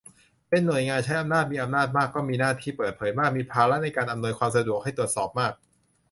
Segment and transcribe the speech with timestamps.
[0.49, 5.53] เป็นหน่วยงานใช้อำนาจ มีอำนาจมาก ก็มีหน้าที่เปิดเผยมาก มีภาระในการอำนวยความสะดวกให้ตรวจสอบมาก